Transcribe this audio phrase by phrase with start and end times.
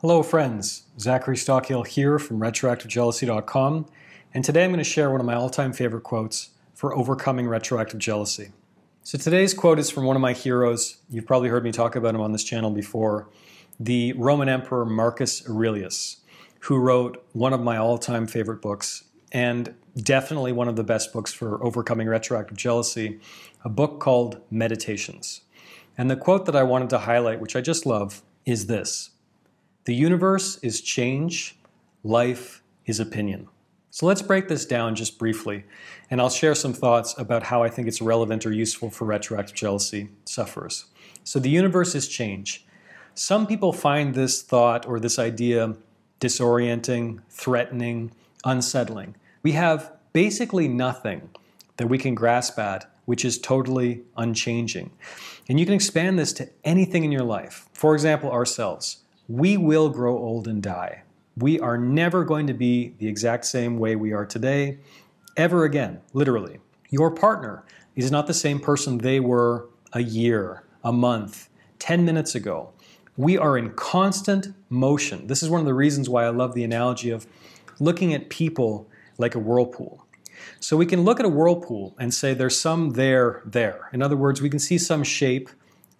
[0.00, 0.84] Hello, friends.
[0.98, 3.84] Zachary Stockill here from RetroactiveJealousy.com,
[4.32, 7.46] and today I'm going to share one of my all time favorite quotes for overcoming
[7.46, 8.52] retroactive jealousy.
[9.02, 11.02] So today's quote is from one of my heroes.
[11.10, 13.28] You've probably heard me talk about him on this channel before
[13.78, 16.22] the Roman Emperor Marcus Aurelius,
[16.60, 21.12] who wrote one of my all time favorite books, and definitely one of the best
[21.12, 23.20] books for overcoming retroactive jealousy,
[23.66, 25.42] a book called Meditations.
[25.98, 29.10] And the quote that I wanted to highlight, which I just love, is this
[29.84, 31.56] The universe is change,
[32.04, 33.48] life is opinion.
[33.90, 35.64] So let's break this down just briefly,
[36.10, 39.56] and I'll share some thoughts about how I think it's relevant or useful for retroactive
[39.56, 40.86] jealousy sufferers.
[41.24, 42.64] So the universe is change.
[43.14, 45.76] Some people find this thought or this idea
[46.20, 48.12] disorienting, threatening,
[48.44, 49.16] unsettling.
[49.42, 51.30] We have basically nothing
[51.78, 54.88] that we can grasp at which is totally unchanging.
[55.48, 57.68] And you can expand this to anything in your life.
[57.72, 58.98] For example, ourselves.
[59.30, 61.04] We will grow old and die.
[61.36, 64.78] We are never going to be the exact same way we are today,
[65.36, 66.58] ever again, literally.
[66.90, 67.64] Your partner
[67.94, 72.72] is not the same person they were a year, a month, 10 minutes ago.
[73.16, 75.28] We are in constant motion.
[75.28, 77.28] This is one of the reasons why I love the analogy of
[77.78, 80.04] looking at people like a whirlpool.
[80.58, 83.90] So we can look at a whirlpool and say there's some there there.
[83.92, 85.50] In other words, we can see some shape,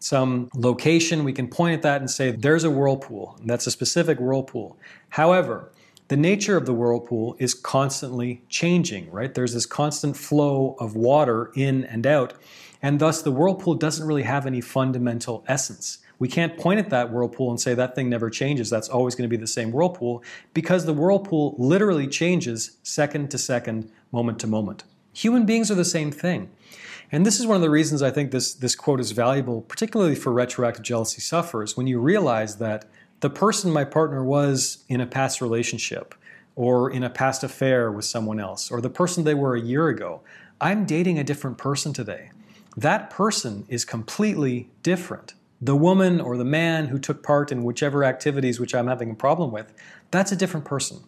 [0.00, 1.22] some location.
[1.22, 3.38] We can point at that and say there's a whirlpool.
[3.44, 4.76] That's a specific whirlpool.
[5.10, 5.70] However,
[6.08, 9.32] the nature of the whirlpool is constantly changing, right?
[9.32, 12.34] There's this constant flow of water in and out.
[12.82, 15.98] And thus, the whirlpool doesn't really have any fundamental essence.
[16.18, 18.70] We can't point at that whirlpool and say that thing never changes.
[18.70, 23.38] That's always going to be the same whirlpool because the whirlpool literally changes second to
[23.38, 24.84] second, moment to moment.
[25.20, 26.48] Human beings are the same thing.
[27.12, 30.14] And this is one of the reasons I think this, this quote is valuable, particularly
[30.14, 32.86] for retroactive jealousy sufferers, when you realize that
[33.20, 36.14] the person my partner was in a past relationship
[36.56, 39.88] or in a past affair with someone else, or the person they were a year
[39.88, 40.22] ago,
[40.58, 42.30] I'm dating a different person today.
[42.74, 48.02] That person is completely different the woman or the man who took part in whichever
[48.02, 49.74] activities which I'm having a problem with,
[50.10, 51.00] that's a different person.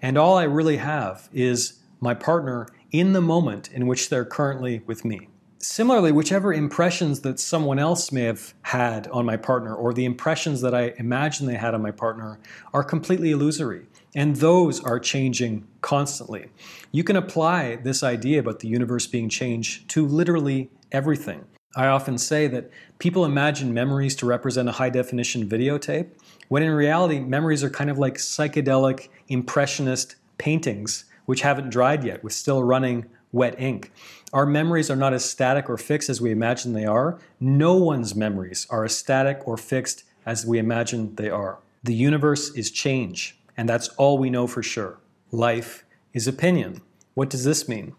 [0.00, 4.82] And all I really have is my partner in the moment in which they're currently
[4.86, 5.28] with me.
[5.60, 10.60] Similarly, whichever impressions that someone else may have had on my partner or the impressions
[10.60, 12.38] that I imagine they had on my partner
[12.72, 13.86] are completely illusory.
[14.14, 16.50] And those are changing constantly.
[16.92, 21.44] You can apply this idea about the universe being changed to literally everything.
[21.76, 26.08] I often say that people imagine memories to represent a high definition videotape,
[26.48, 32.24] when in reality, memories are kind of like psychedelic, impressionist paintings which haven't dried yet
[32.24, 33.92] with still running wet ink.
[34.32, 37.18] Our memories are not as static or fixed as we imagine they are.
[37.38, 41.58] No one's memories are as static or fixed as we imagine they are.
[41.82, 45.00] The universe is change, and that's all we know for sure.
[45.30, 45.84] Life
[46.14, 46.80] is opinion.
[47.12, 47.94] What does this mean?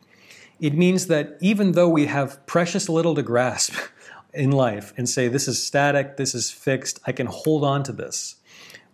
[0.60, 3.76] It means that even though we have precious little to grasp
[4.34, 7.92] in life and say, this is static, this is fixed, I can hold on to
[7.92, 8.38] this,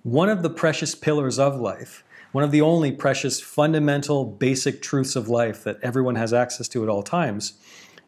[0.03, 2.03] one of the precious pillars of life,
[2.35, 6.83] one of the only precious fundamental basic truths of life that everyone has access to
[6.83, 7.53] at all times,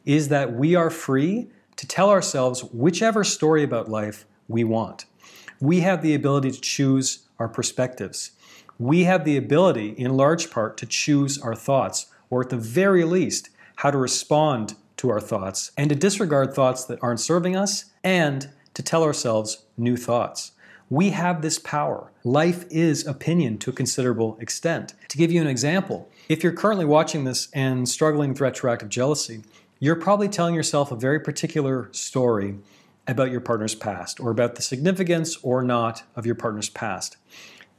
[0.04, 5.06] is that we are free to tell ourselves whichever story about life we want.
[5.62, 8.32] We have the ability to choose our perspectives.
[8.78, 13.06] We have the ability, in large part, to choose our thoughts or at the very
[13.06, 17.86] least, how to respond to our thoughts and to disregard thoughts that aren't serving us
[18.04, 20.52] and to tell ourselves new thoughts.
[20.90, 22.14] We have this power.
[22.24, 24.94] Life is opinion to a considerable extent.
[25.10, 29.44] To give you an example, if you're currently watching this and struggling with retroactive jealousy,
[29.80, 32.60] you're probably telling yourself a very particular story
[33.06, 37.18] about your partner's past or about the significance or not of your partner's past.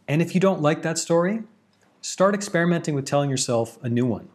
[0.07, 1.45] And if you don't like that story,
[2.03, 4.29] start experimenting with telling yourself a new one.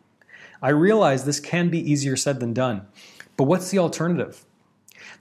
[0.64, 2.88] I realize this can be easier said than done,
[3.38, 4.46] but what's the alternative?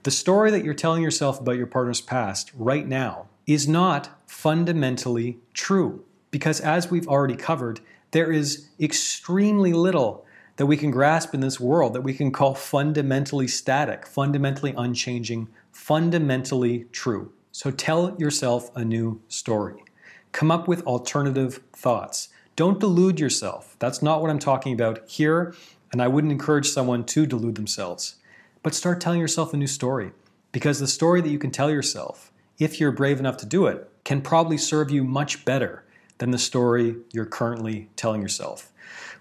[0.01, 5.39] The story that you're telling yourself about your partner's past right now is not fundamentally
[5.53, 7.79] true because, as we've already covered,
[8.11, 10.25] there is extremely little
[10.55, 15.47] that we can grasp in this world that we can call fundamentally static, fundamentally unchanging,
[15.71, 17.31] fundamentally true.
[17.51, 19.83] So tell yourself a new story.
[20.31, 22.29] Come up with alternative thoughts.
[22.55, 23.75] Don't delude yourself.
[23.79, 25.55] That's not what I'm talking about here,
[25.91, 28.15] and I wouldn't encourage someone to delude themselves.
[28.61, 30.11] But start telling yourself a new story,
[30.51, 33.89] because the story that you can tell yourself, if you're brave enough to do it,
[34.03, 35.83] can probably serve you much better
[36.17, 38.71] than the story you're currently telling yourself.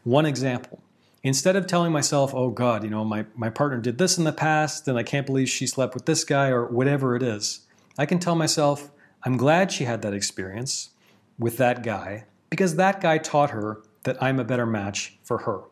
[0.05, 0.83] One example
[1.23, 4.33] instead of telling myself, oh God, you know, my, my partner did this in the
[4.33, 7.61] past and I can't believe she slept with this guy or whatever it is,
[7.99, 8.91] I can tell myself,
[9.23, 10.91] I'm glad she had that experience
[11.39, 15.63] with that guy because that guy taught her that I'm a better match for her.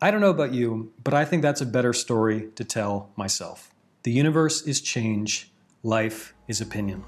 [0.00, 3.72] I don't know about you, but I think that's a better story to tell myself.
[4.04, 5.51] The universe is change,
[5.82, 7.04] life is opinion.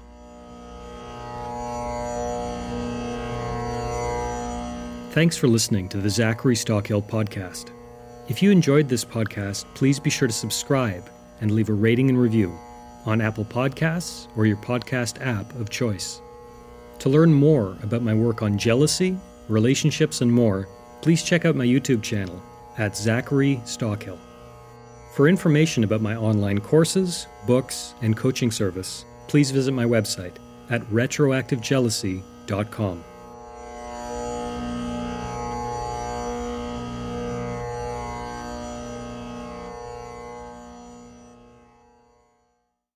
[5.11, 7.71] Thanks for listening to the Zachary Stockill podcast.
[8.27, 12.19] If you enjoyed this podcast, please be sure to subscribe and leave a rating and
[12.19, 12.53] review
[13.05, 16.19] on Apple Podcasts or your podcast app of choice.
[16.99, 19.17] To learn more about my work on jealousy,
[19.47, 20.67] relationships, and more,
[21.01, 22.41] please check out my YouTube channel
[22.77, 24.19] at Zachary Stockill.
[25.15, 30.35] For information about my online courses, books, and coaching service, please visit my website
[30.69, 33.03] at retroactivejealousy.com.